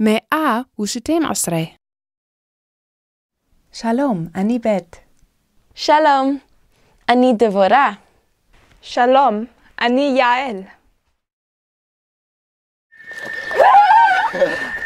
[0.00, 1.62] מאה ושתים עשרה.
[3.72, 4.96] שלום, אני בית.
[5.74, 6.38] שלום,
[7.08, 7.90] אני דבורה.
[8.82, 9.44] שלום,
[9.80, 10.62] אני יעל.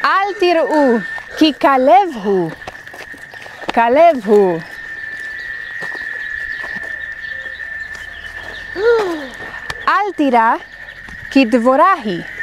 [0.05, 0.99] אל תראו,
[1.39, 2.51] כי כלב הוא.
[3.75, 4.61] כלב הוא.
[9.89, 10.55] אל תירא,
[11.31, 12.42] כי דבורה היא.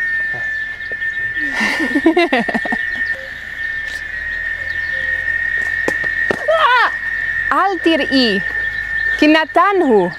[7.51, 8.39] אל תראי,
[9.19, 10.11] כי נתן הוא.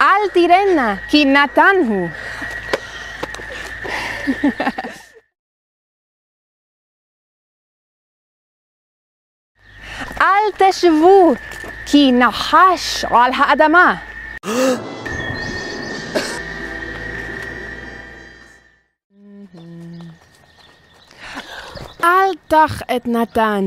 [0.00, 2.08] אל תראנה, כי נתן הוא.
[10.20, 11.34] אל תשבו,
[11.86, 12.12] כי
[22.52, 23.64] תח את נתן,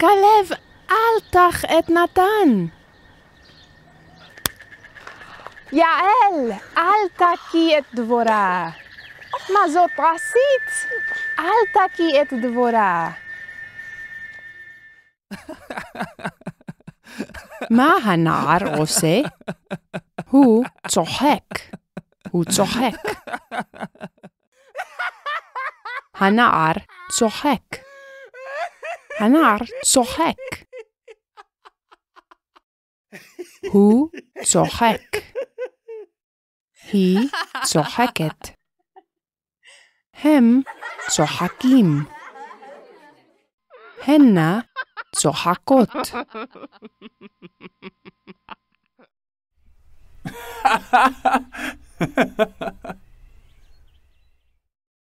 [0.00, 0.58] כלב,
[0.90, 2.66] אל תח את נתן.
[5.72, 8.70] יעל, אל תקי את דבורה.
[9.52, 10.90] מה זאת עשית?
[11.38, 13.10] אל תקי את דבורה.
[17.70, 19.20] מה הנער עושה?
[20.30, 21.58] הוא צוחק.
[22.30, 23.12] הוא צוחק.
[26.14, 26.72] הנער
[27.10, 27.73] צוחק.
[29.24, 30.36] הנער צוחק.
[33.72, 34.10] הוא
[34.42, 35.00] צוחק.
[36.92, 37.18] היא
[37.64, 38.48] צוחקת.
[40.14, 40.60] הם
[41.08, 41.86] צוחקים.
[44.02, 44.60] הנה
[45.16, 45.88] צוחקות.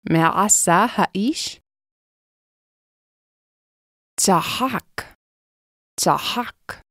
[0.10, 0.86] מה עשה
[4.26, 4.26] האיש?
[4.26, 5.02] צחק,
[6.00, 6.82] צחק,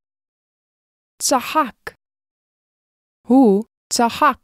[1.22, 1.94] צחק.
[3.28, 4.38] הוא צחק.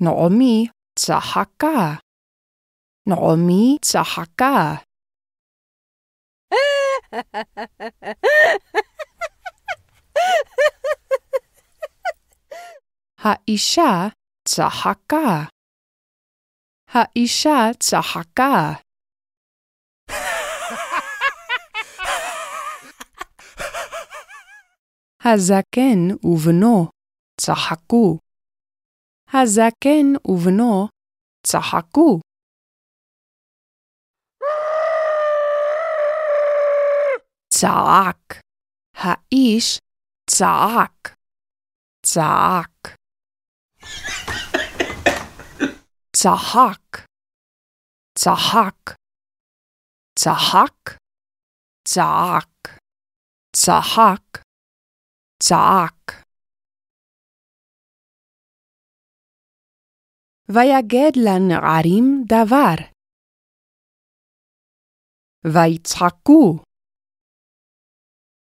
[0.00, 0.66] נעמי
[0.98, 1.94] צחקה.
[3.08, 4.74] נעמי צחקה.
[13.22, 14.08] האישה
[14.48, 15.44] צחקה.
[16.88, 18.72] האישה צחקה.
[25.24, 26.88] הזקן ובנו
[27.40, 28.18] צחקו.
[29.34, 30.88] הזקן ובנו
[31.46, 32.20] צחקו.
[37.52, 38.40] צעק.
[38.94, 39.78] האיש
[40.30, 41.16] צעק.
[42.06, 42.99] צעק.
[46.16, 47.06] צחק.
[48.18, 48.96] צחק.
[50.18, 50.98] צחק.
[51.88, 52.78] צעק.
[53.56, 54.42] צחק.
[55.42, 56.30] צעק.
[60.48, 62.76] ויגד לנערים דבר.
[65.44, 66.64] ויצחקו.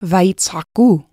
[0.03, 1.08] ויצחקו.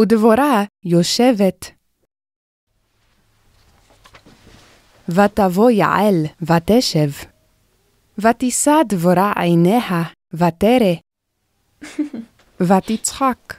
[0.00, 1.70] ודבורה יושבת.
[5.08, 7.10] ותבוא יעל ותשב.
[8.18, 10.02] ותישא דבורה עיניה
[10.32, 10.94] ותרא.
[12.68, 13.54] ותצחק.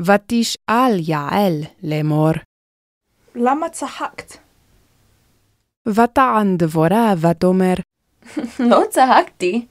[0.00, 2.32] ותשאל יעל לאמור.
[3.34, 4.32] למה צחקת?
[5.86, 7.74] ותען דבורה ותאמר.
[8.70, 9.66] לא צחקתי.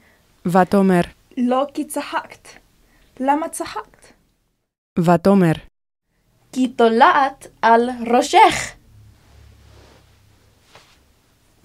[0.46, 1.02] ותאמר.
[1.38, 2.48] לא כי צחקת.
[3.20, 3.94] למה צחקת?
[5.00, 5.51] ותאמר.
[6.51, 8.71] כי תולעת על ראשך.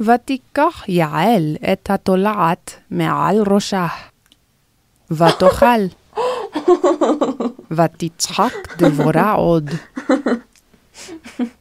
[0.01, 3.87] ותיקח יעל את התולעת מעל ראשה.
[5.11, 5.81] ותאכל.
[7.77, 9.71] ותצחק דבורה עוד.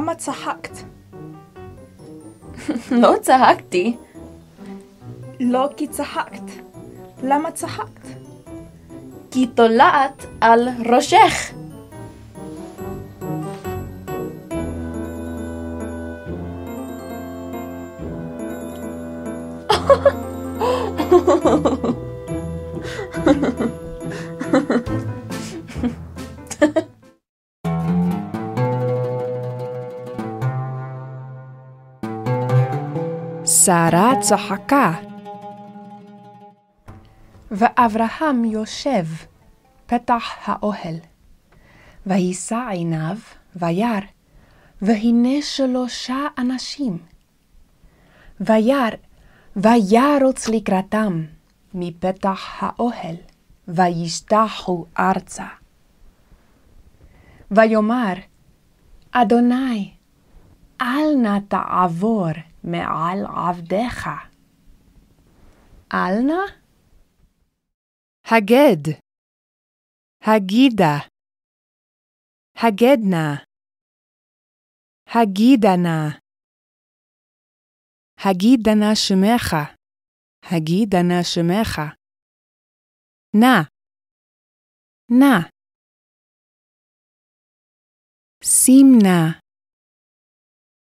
[0.00, 0.76] למה צחקת?
[3.02, 3.96] לא צחקתי.
[5.40, 6.42] לא כי צחקת.
[7.22, 8.06] למה צחקת?
[9.30, 11.52] כי תולעת על ראשך.
[33.70, 34.92] שרה צחקה.
[37.50, 39.06] ואברהם יושב
[39.86, 40.94] פתח האוהל.
[42.06, 43.16] ויישא עיניו
[43.56, 44.00] וירא,
[44.82, 46.98] והנה שלושה אנשים.
[48.40, 48.90] וירא,
[49.56, 51.24] וירוץ לקראתם
[51.74, 53.16] מפתח האוהל,
[53.68, 55.46] וישתחו ארצה.
[57.50, 58.14] ויאמר,
[59.12, 59.90] אדוני,
[60.82, 62.30] אל נא תעבור
[62.64, 64.06] מעל עבדיך.
[65.92, 66.60] אל נא?
[68.24, 68.82] הגד.
[70.22, 70.94] הגידה.
[72.56, 73.44] הגדנה.
[75.06, 76.18] הגידנה.
[78.18, 79.56] הגידנה שמך.
[80.42, 81.80] הגידנה שמך.
[83.34, 83.56] נא.
[85.10, 85.48] נא.
[89.02, 89.49] נא.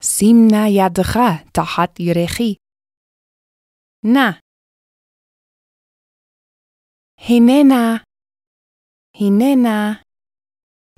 [0.03, 1.15] שים נא ידך
[1.55, 2.55] תחת ירכי.
[4.05, 4.29] נא.
[7.19, 8.05] הננה.
[9.15, 10.03] הננה.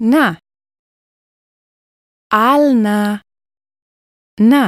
[0.00, 0.26] נא.
[2.32, 3.17] אל נא.
[4.50, 4.64] נא.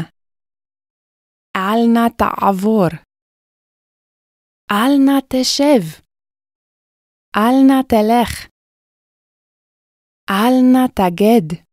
[1.56, 2.88] אל נא תעבור.
[4.70, 6.02] אל נא תשב.
[7.37, 8.49] אל נא תלך.
[10.31, 11.64] אל נא תגד.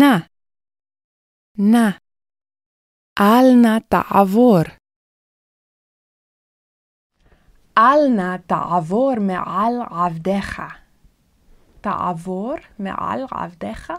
[0.00, 0.37] נא.
[1.60, 1.90] נא.
[3.20, 4.62] אל נא תעבור.
[7.78, 10.62] אל נא תעבור מעל עבדיך.
[11.80, 13.92] תעבור מעל עבדיך?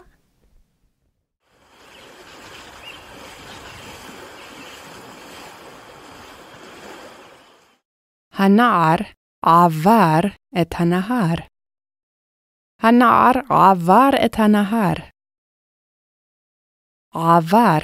[8.32, 8.96] הנער
[9.42, 10.20] עבר
[10.62, 11.36] את הנהר.
[12.82, 15.19] הנער עבר את הנהר.
[17.14, 17.78] עבר.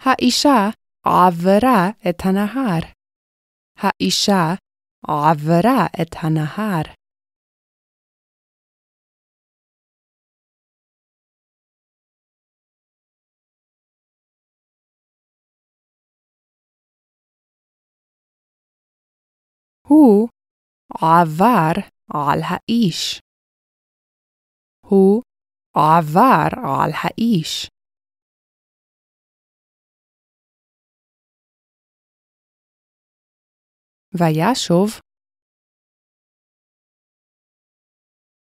[0.00, 0.70] האישה
[1.06, 2.82] עברה את הנהר.
[3.76, 4.54] האישה
[5.08, 6.94] עברה את הנהר.
[19.88, 20.28] הוא
[20.94, 23.20] עבר על האיש.
[24.86, 25.22] הוא
[25.76, 26.48] עבר
[26.82, 27.68] על האיש.
[34.18, 34.88] וישוב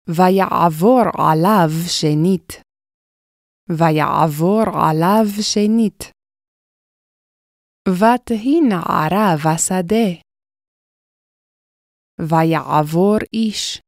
[0.09, 2.53] ויעבור עליו שנית.
[3.69, 6.03] ויעבור עליו שנית.
[7.89, 10.32] ותהי נערה בשדה.
[12.29, 13.81] ויעבור איש.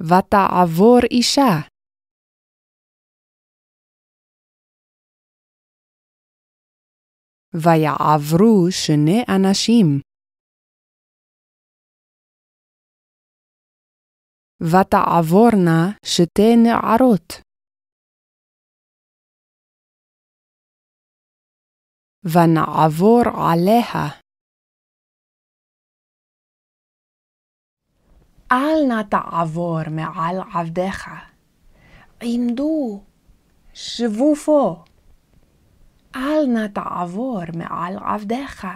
[0.00, 1.52] ותעבור אישה.
[7.54, 10.00] ויעברו שני אנשים.
[14.62, 17.49] ותעבורנה שתי נערות.
[22.24, 24.08] ונעבור עליה.
[28.52, 31.10] אל נא תעבור מעל עבדיך.
[32.22, 33.02] עמדו,
[33.74, 34.84] שבו פה.
[36.16, 38.66] אל נא תעבור מעל עבדיך.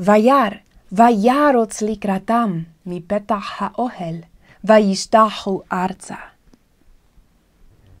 [0.00, 0.48] וירא,
[0.92, 4.16] וירוץ לקראתם מפתח האוהל,
[4.64, 6.16] וישתחו ארצה.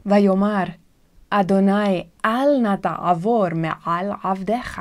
[0.06, 0.64] ויאמר,
[1.30, 4.80] אדוני, אל נא תעבור מעל עבדיך.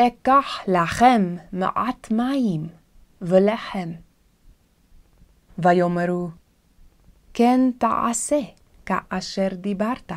[0.00, 2.68] אקח לכם מעט מים
[3.20, 3.92] ולחם.
[5.58, 6.30] ויאמרו,
[7.34, 8.40] כן תעשה
[8.86, 10.12] כאשר דיברת.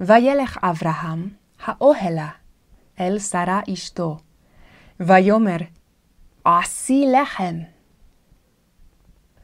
[0.00, 1.28] וילך אברהם
[1.64, 2.28] האוהלה
[3.00, 4.18] אל שרה אשתו,
[5.00, 5.56] ויאמר,
[6.44, 7.54] עשי לחם.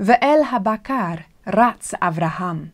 [0.01, 1.15] ואל הבקר
[1.49, 2.69] רץ אברהם,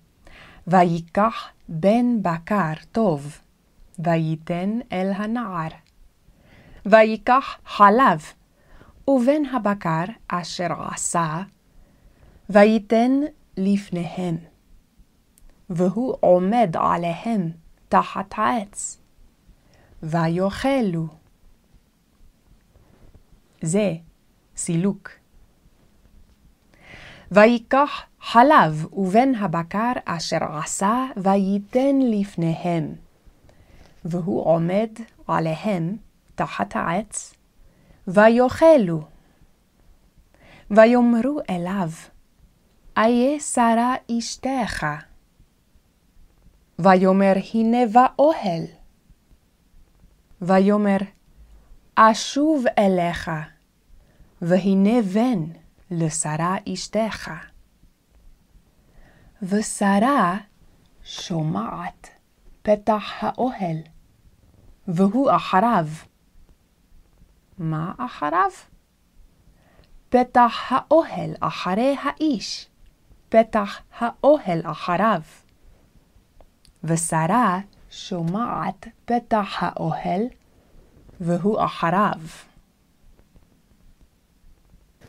[0.67, 3.39] ויקח בן בקר טוב,
[3.99, 5.69] וייתן אל הנער.
[6.87, 8.23] ויקח חלב,
[9.09, 11.43] ובן הבקר אשר עשה,
[12.51, 13.11] וייתן
[13.57, 14.37] לפניהם.
[15.71, 17.51] והוא עומד עליהם
[17.89, 19.01] תחת העץ.
[20.03, 21.07] ויאכלו.
[23.63, 23.95] זה
[24.57, 25.11] סילוק.
[27.33, 32.95] ויקח חלב ובן הבקר אשר עשה וייתן לפניהם.
[34.05, 34.89] והוא עומד
[35.27, 35.97] עליהם
[36.35, 37.35] תחת העץ,
[38.09, 39.01] ויאכלו.
[40.71, 41.91] ויאמרו אליו,
[42.97, 44.87] איה שרה אשתך?
[46.79, 48.65] ויאמר הנה באוהל.
[50.43, 50.99] ויאמר
[51.95, 53.31] אשוב אליך,
[54.43, 55.45] והנה בן
[55.91, 57.31] לשרה אשתך.
[59.49, 60.37] ושרה
[61.05, 62.09] שומעת
[62.63, 63.77] פתח האוהל,
[64.89, 65.87] והוא אחריו.
[67.59, 68.51] מה אחריו?
[70.09, 72.69] פתח האוהל אחרי האיש,
[73.29, 75.21] פתח האוהל אחריו.
[76.85, 77.61] ושרה
[77.91, 80.23] שומעת פתח האוהל,
[81.21, 82.21] והוא אחריו.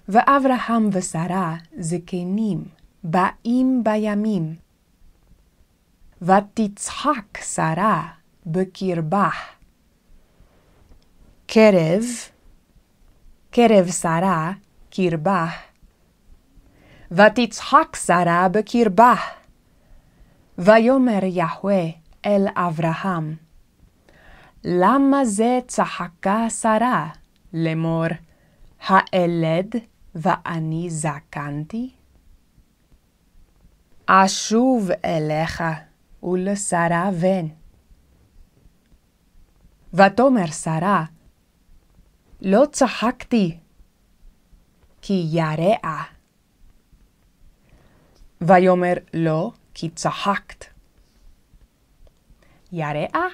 [0.10, 2.66] ואברהם ושרה זקנים,
[3.08, 4.56] באים בימים.
[6.22, 8.08] ותצחק שרה
[8.46, 9.30] בקרבה.
[11.48, 12.04] קרב,
[13.52, 14.52] קרב שרה,
[14.90, 15.46] קרבה.
[17.12, 19.14] ותצחק שרה בקרבה.
[20.58, 21.84] ויאמר יהוה
[22.26, 23.36] אל אברהם,
[24.64, 27.10] למה זה צחקה שרה
[27.54, 28.06] לאמור,
[28.88, 29.76] האלד
[30.16, 32.05] ואני זקנתי?
[34.06, 35.64] אשוב אליך
[36.24, 37.48] ולשרה בן.
[39.94, 41.06] ותאמר שרה,
[42.42, 43.58] לא צחקתי,
[45.02, 46.04] כי יראה.
[48.42, 50.66] ויאמר לא, כי צחקת.
[52.72, 53.26] יראה?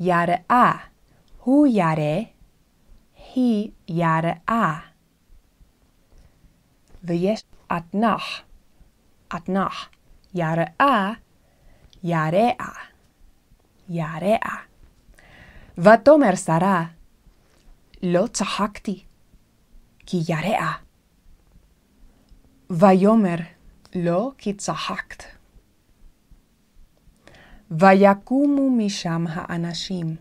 [0.00, 0.72] יראה,
[1.38, 2.22] הוא ירא,
[3.34, 4.78] היא יראה.
[7.04, 7.44] ויש
[7.76, 8.42] אתנח,
[9.36, 9.88] אתנח,
[10.34, 11.12] יראה,
[12.02, 12.50] יראה,
[13.88, 14.56] יראה.
[15.78, 16.84] ותאמר שרה,
[18.02, 19.04] לא צחקתי,
[20.06, 20.72] כי יראה.
[22.70, 23.36] ויאמר,
[23.94, 25.24] לא כי צחקת.
[27.70, 30.16] ויקומו משם האנשים,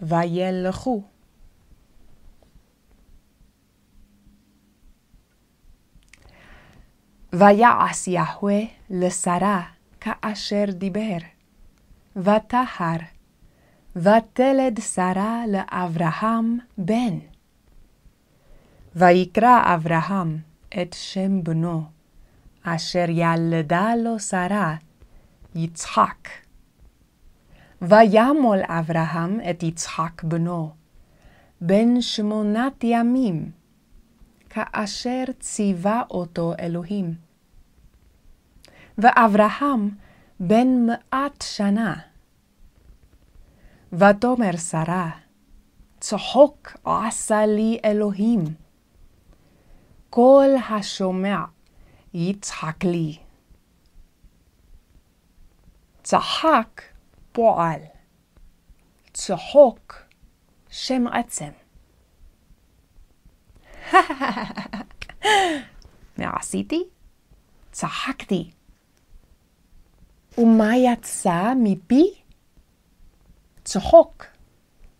[0.00, 1.13] וילכו.
[7.38, 8.60] ויעש יהוה
[8.90, 9.62] לשרה
[10.00, 11.18] כאשר דיבר,
[12.16, 12.96] וטהר,
[13.96, 17.18] ותלד שרה לאברהם בן.
[18.96, 20.38] ויקרא אברהם
[20.82, 21.82] את שם בנו,
[22.62, 24.76] אשר ילדה לו שרה,
[25.54, 26.28] יצחק.
[27.82, 30.70] וימול אברהם את יצחק בנו,
[31.60, 33.50] בן שמונת ימים,
[34.50, 37.23] כאשר ציווה אותו אלוהים.
[38.98, 39.90] ואברהם
[40.40, 41.94] בן מאת שנה.
[43.92, 45.10] ותאמר שרה,
[46.00, 48.44] צחוק עשה לי אלוהים.
[50.10, 51.44] כל השומע
[52.14, 53.18] יצחק לי.
[56.02, 56.82] צחק
[57.32, 57.80] פועל,
[59.12, 59.94] צחוק
[60.68, 61.50] שם עצם.
[66.18, 66.84] מה עשיתי?
[67.72, 68.50] צחקתי.
[70.38, 72.14] ומה יצא מפי?
[73.64, 74.24] צחוק,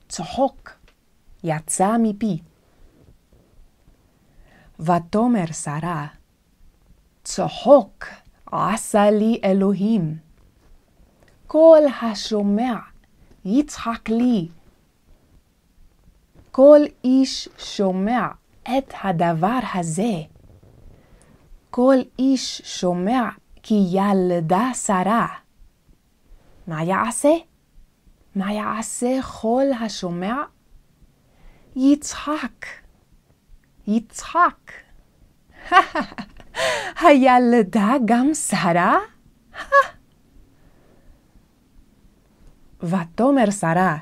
[0.09, 0.71] צחוק,
[1.45, 2.39] יצא מפי.
[4.81, 6.07] ותאמר שרה,
[7.25, 8.05] צחוק
[8.53, 10.19] עשה לי אלוהים.
[11.47, 12.75] כל השומע
[13.45, 14.49] יצחק לי.
[16.51, 18.29] כל איש שומע
[18.63, 20.23] את הדבר הזה.
[21.71, 23.29] כל איש שומע
[23.67, 25.27] כי ילדה שרה.
[26.67, 27.33] מה יעשה?
[28.35, 30.35] מה יעשה כל השומע?
[31.77, 32.67] יצחק.
[33.87, 34.73] יצחק.
[37.01, 38.99] הילדה גם שרה?
[42.83, 43.97] ותאמר שרה,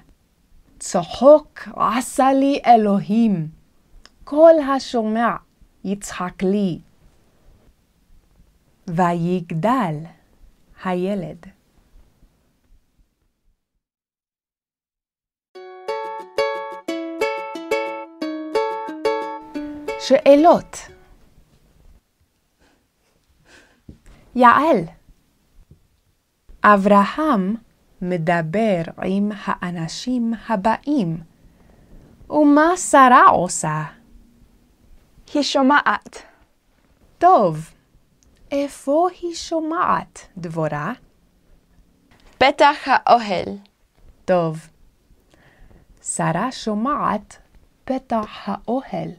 [0.78, 3.48] צחוק עשה לי אלוהים,
[4.24, 5.36] כל השומע
[5.84, 6.80] יצחק לי.
[8.86, 9.94] ויגדל
[10.84, 11.46] הילד.
[20.00, 20.76] שאלות
[24.34, 24.78] יעל
[26.64, 27.56] אברהם
[28.02, 31.20] מדבר עם האנשים הבאים,
[32.30, 33.82] ומה שרה עושה?
[35.34, 36.22] היא שומעת.
[37.18, 37.71] טוב.
[38.52, 40.92] איפה היא שומעת, דבורה?
[42.38, 43.58] פתח האוהל.
[44.24, 44.68] טוב.
[46.02, 47.36] שרה שומעת
[47.84, 49.10] פתח האוהל.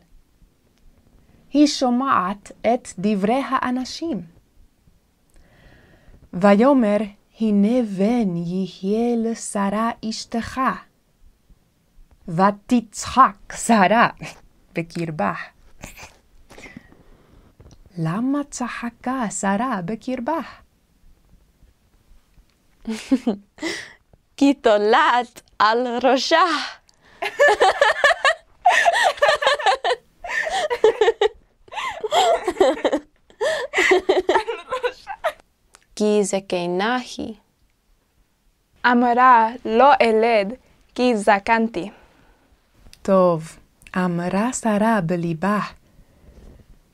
[1.51, 4.21] היא שומעת את דברי האנשים.
[6.33, 6.97] ויאמר,
[7.39, 10.61] הנה בן יהיה לשרה אשתך.
[12.27, 14.09] ותצחק שרה
[14.75, 15.33] בקרבה.
[17.97, 20.39] למה צחקה שרה בקרבה?
[24.38, 26.43] כי תולעת על ראשה.
[35.95, 37.33] כי זקנה היא.
[38.85, 40.53] אמרה לא אלד
[40.95, 41.89] כי זקנתי.
[43.01, 43.57] טוב,
[43.95, 45.59] אמרה שרה בליבה,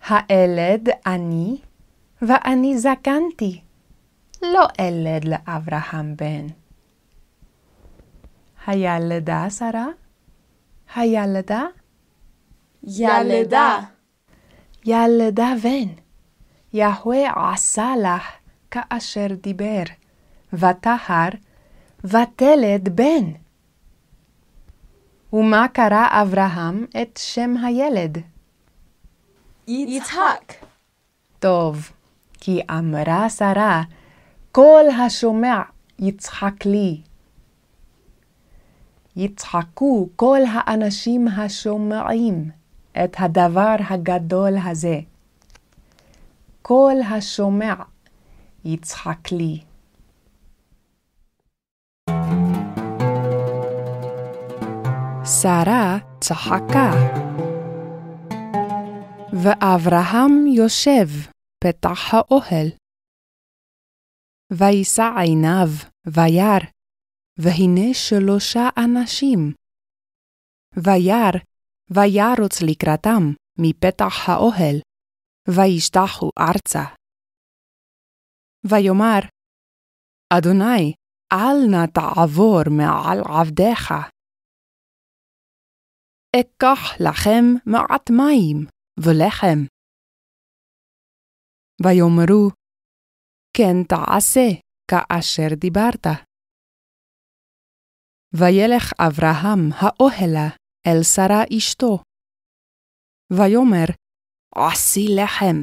[0.10, 1.58] האלד אני,
[2.22, 3.62] ואני זקנתי.
[4.42, 6.48] לא אלד לאברהם בן.
[8.68, 9.88] הילדה שרה?
[10.96, 11.63] הילדה?
[12.84, 13.80] ילדה.
[14.86, 15.88] ילדה בן.
[16.74, 18.24] יהוה עשה לך
[18.72, 19.84] כאשר דיבר,
[20.54, 21.30] וטהר,
[22.04, 23.32] ותלד בן.
[25.34, 28.18] ומה קרא אברהם את שם הילד?
[29.70, 30.54] יצחק.
[31.40, 31.92] טוב,
[32.34, 33.84] כי אמרה שרה,
[34.52, 35.62] כל השומע
[36.00, 37.02] יצחק לי.
[39.16, 42.50] יצחקו כל האנשים השומעים
[43.04, 45.00] את הדבר הגדול הזה.
[46.62, 47.74] כל השומע
[48.66, 49.60] יצחק לי.
[55.26, 56.92] שרה צחקה.
[59.33, 61.07] ואברהם יושב
[61.63, 62.68] פתח האוהל.
[64.53, 65.70] וישא עיניו
[66.07, 66.65] וירא,
[67.39, 69.53] והנה שלושה אנשים.
[70.75, 71.39] וירא,
[71.89, 73.24] וירוץ לקראתם
[73.59, 74.77] מפתח האוהל,
[75.48, 76.85] וישתחו ארצה.
[78.63, 79.20] ויאמר,
[80.33, 80.94] אדוני,
[81.33, 83.94] אל נא תעבור מעל עבדיך.
[86.35, 89.59] אקח לכם מעט מים ולחם.
[91.83, 92.50] ויאמרו,
[93.57, 94.48] כן תעשה
[94.92, 96.05] כאשר דיברת.
[98.33, 100.48] וילך אברהם האוהלה
[100.88, 102.03] אל שרה אשתו.
[103.33, 103.90] ויאמר,
[104.55, 105.57] עשי לחם.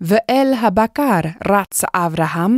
[0.00, 2.52] ואל הבקר רץ אברהם,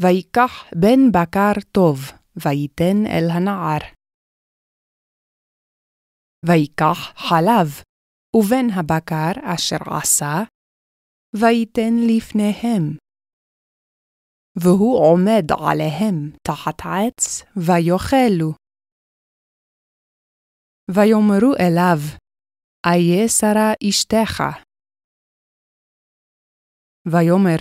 [0.00, 1.98] ויקח בן בקר טוב,
[2.36, 3.82] ויתן אל הנער.
[6.46, 7.91] ויקח חלב,
[8.36, 10.34] ובן הבקר אשר עשה,
[11.36, 12.96] ויתן לפניהם.
[14.56, 18.52] והוא עומד עליהם תחת עץ, ויאכלו.
[20.90, 21.98] ויאמרו אליו,
[22.86, 24.42] איה שרה אשתך.
[27.12, 27.60] ויאמר,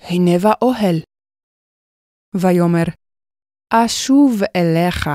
[0.00, 0.96] הנה באוהל.
[2.34, 2.88] ויאמר,
[3.70, 5.08] אשוב אליך.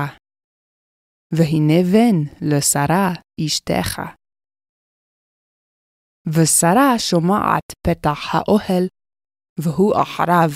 [1.32, 3.08] והנה בן לשרה
[3.46, 4.17] אשתך.
[6.34, 8.84] ושרה שומעת פתח האוהל,
[9.60, 10.50] והוא אחריו.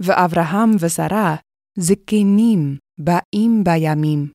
[0.00, 1.36] ואברהם ושרה
[1.78, 4.32] זקנים באים בימים.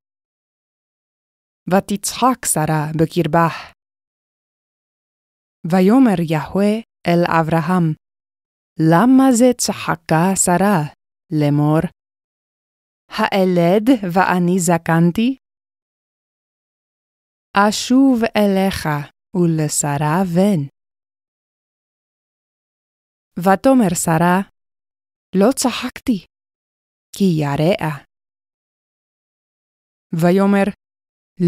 [1.70, 3.48] ותצחק שרה בקרבה.
[5.72, 6.74] ויאמר יהוה
[7.08, 7.94] אל אברהם,
[8.92, 10.94] למה זה צחקה שרה
[11.32, 11.80] לאמור,
[13.10, 15.38] האלד ואני זקנתי?
[17.58, 18.88] אשוב אליך
[19.36, 20.62] ולשרה בן.
[23.40, 24.42] ותאמר שרה,
[25.36, 26.26] לא צחקתי,
[27.18, 28.06] כי יראה.
[30.14, 30.68] ויאמר,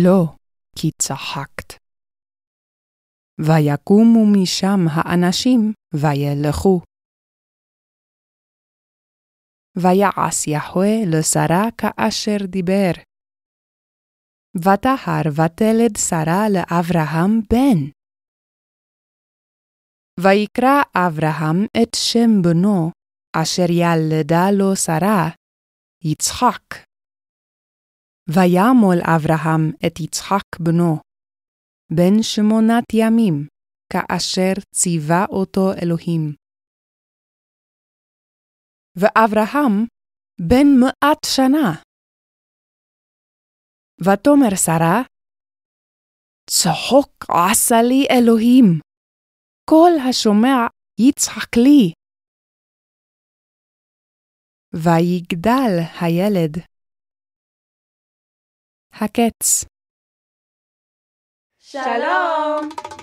[0.03, 0.35] לא,
[0.79, 1.73] כי צחקת.
[3.39, 6.81] ויקומו משם האנשים וילכו.
[9.75, 13.06] ויעש יהוה לשרה כאשר דיבר.
[14.55, 17.79] ותהר ותלד שרה לאברהם בן.
[20.19, 22.91] ויקרא אברהם את שם בנו,
[23.35, 25.29] אשר ילדה לו שרה,
[26.03, 26.87] יצחק.
[28.29, 30.99] וימול אברהם את יצחק בנו,
[31.91, 33.47] בן שמונת ימים,
[33.93, 36.35] כאשר ציווה אותו אלוהים.
[38.95, 39.85] ואברהם
[40.41, 41.86] בן מאת שנה.
[44.01, 45.01] ותאמר שרה,
[46.49, 48.79] צחוק עשה לי אלוהים.
[49.69, 50.67] כל השומע
[50.99, 51.93] יצחק לי.
[54.73, 56.57] ויגדל הילד.
[58.93, 59.65] הקץ
[61.59, 62.96] שלום!